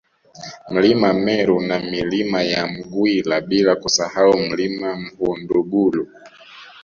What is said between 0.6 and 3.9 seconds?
Mlima Meru na Milima ya Mgwila bila